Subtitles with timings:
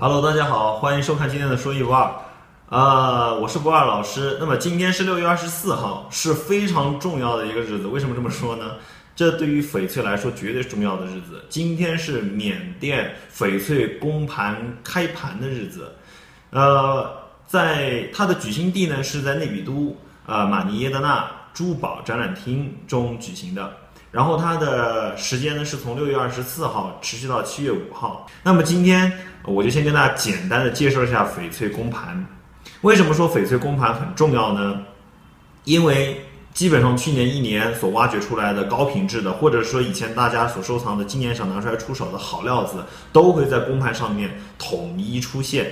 [0.00, 2.08] Hello，大家好，欢迎收看今天的说一不二。
[2.68, 4.36] 呃，我是不二老师。
[4.38, 7.88] 那么今天是六月二十四号，是非常重要的一个日子。
[7.88, 8.76] 为什么这么说呢？
[9.16, 11.44] 这对于翡翠来说绝对是重要的日子。
[11.48, 15.92] 今天是缅甸翡翠公盘开盘的日子。
[16.50, 17.12] 呃，
[17.48, 23.72] 在它的举行地呢是在内比都呃马尼耶德纳珠宝展览厅中举行的。
[24.10, 28.26] 然后它的时间呢是从六月二十四号持续到七月五号。
[28.42, 29.12] 那么今天
[29.44, 32.26] 我就先跟大家简单的介绍一下翡翠公盘。
[32.82, 34.80] 为什么说翡翠公盘很重要呢？
[35.64, 42.78] 因为基本上去年一年所挖掘出来的高品质的，或者说以前大家所收藏的，今年想拿出来出手的好料子，
[43.12, 45.70] 都会在公盘上面统一出现。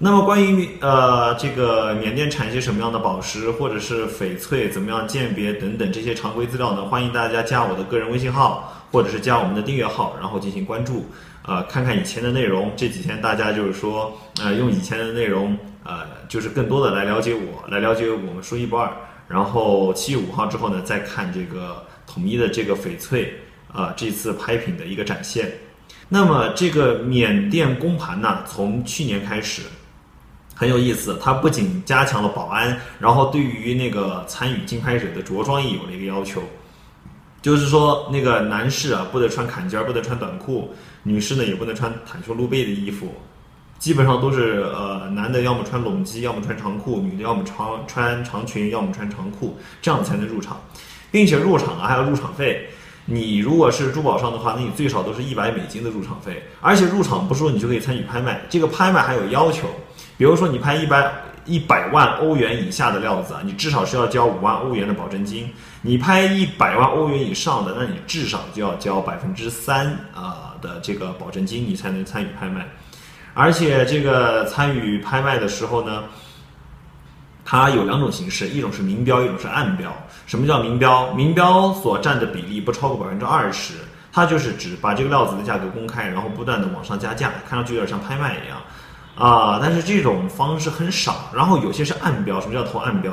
[0.00, 6.84] 那么关于呃这个缅甸产一些什么样的宝石，或者是翡翠怎么样鉴别等等这些常规资料呢？
[6.84, 11.06] 欢迎大家加我的个人微信号，或者是加我们的订阅号，然后进行关注，
[11.44, 12.70] 呃，看看以前的内容。
[12.76, 18.88] 这几天大家就是说，呃，用以前的内容，呃，就是更多的来了解我，来了解我们说一不二。
[19.26, 23.34] 然后七月五号之后呢，再看这个统一的这个翡翠，
[23.74, 25.50] 呃，这次拍品的一个展现。
[26.08, 29.62] 那么这个缅甸公盘呢，从去年开始。
[30.58, 36.42] 很有意思，它不仅加强了保安，然后对于那个参与竞拍者的着装也有了一个要求，
[37.40, 43.14] 就是说那个男士啊不得穿坎肩，不得穿短裤，女士呢也不能穿袒胸露背的衣服，
[43.78, 50.60] 基本上都是呃男的要么穿拢基，要么穿长裤，女的要么长穿长裙，要么穿长裤，这样才能入场，
[51.12, 52.68] 并且入场啊还要入场费，
[53.04, 59.68] 你如果是珠宝商的话，那你最少都是一百美金的入场费，而且入场不说你就可以参与拍卖，这个拍卖还有要求。
[60.18, 61.10] 比如说，你拍一百
[61.46, 65.46] 一百万欧元以下的料子啊，你至少是要交五万欧元的保证金；
[65.80, 72.66] 你拍一百万欧元以上的，那你至少就要交百分之三啊的这个保证金，你才能参与拍卖。
[73.32, 76.02] 而且这个参与拍卖的时候呢，
[77.44, 79.90] 它有两种形式，一种是明标，一种是暗标。
[80.26, 81.12] 什么叫明标？
[81.14, 83.74] 明标所占的比例不超过百分之二十，
[84.12, 88.58] 它就是指把这个料子的价格公开，然后不断的往上加价，看上去有点像拍卖一样。
[89.18, 92.40] 啊，但是这种方式很少，然后有些是暗标。
[92.40, 93.12] 什么叫投暗标？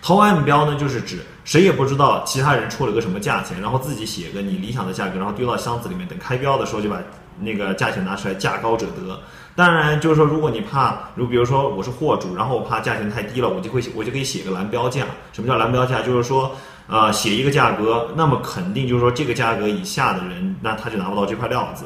[0.00, 6.96] 投暗标呢，就是指谁也不知道其他人出了个什么价钱，然后自己写个你理想的价格，然后丢到箱子里面，等开标的时候就把
[7.40, 9.20] 那个价钱拿出来，价高者得。
[9.54, 15.04] 当然，就是说如果你怕，如比如说我是货主，然后我怕价钱太低了，我就会我就可以写个蓝标价。
[15.32, 16.00] 什么叫蓝标价？
[16.02, 16.52] 就是说，
[16.86, 21.84] 呃，写一个价格，那么肯定就是说这个价格以下的人，那他就拿不到这块料子。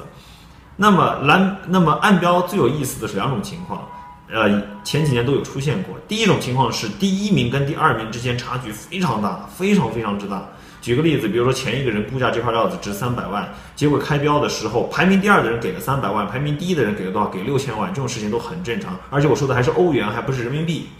[0.76, 3.88] 那么蓝，那么暗标最有意思的是两种情况，
[4.30, 5.96] 呃，前几年都有出现过。
[6.06, 10.42] 第一种情况是第一名跟第二名之间差距非常大，非常非常之大。
[10.82, 17.28] 举个例子，比如说前一个人估价这块料子值三百万，结果开标的时候，排名第二的人给了三百万，排名第一的人给了多少？
[17.28, 18.96] 给六千万，这种事情都很正常。
[19.10, 20.90] 而且我说的还是欧元，还不是人民币。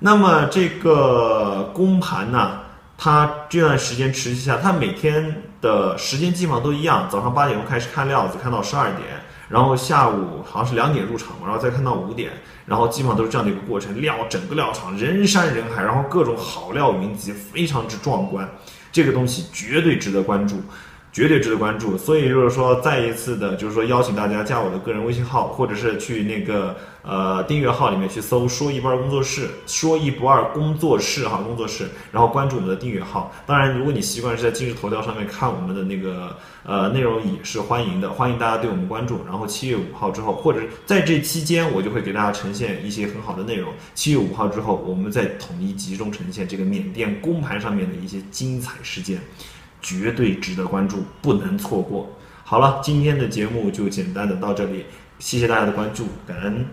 [0.00, 2.58] 那么这个公盘呢，
[2.98, 9.02] 他这段时间持续下，他每天的时间基本上都一样，早上八点钟开始看料子，看到十二点。
[9.48, 12.32] 然后下午好像是两点入场，然后再看到五点，
[12.64, 14.00] 然后基本上都是这样的一个过程。
[14.00, 18.48] 料整个料场人山人海，然后各种好料云集，非常之壮观。
[18.90, 20.60] 这个东西绝对值得关注。
[21.16, 33.32] 绝对值得关注，所以就是说，再一次的，就是说邀请大家加我的个人微信号，或者是去那个呃订阅号里面去搜“说一不二工作室”，“说一不二工作室”哈，工作室，然后关注我们的订阅号。
[33.46, 39.24] 当然，如果你习惯是在今日头条上面看我们的那个呃内容，也是欢迎的，欢迎大家对我们关注。
[39.24, 43.72] 然后七月五号之后，或者在这期间，我就会给大家呈现一些很好的内容。
[43.94, 49.18] 七月五号之后，我们再统一集中呈现这个缅甸公盘上面的一些精彩事件。
[49.86, 52.10] 绝对值得关注，不能错过。
[52.42, 54.86] 好了，今天的节目就简单的到这里，
[55.20, 56.66] 谢谢大家的关注，感恩。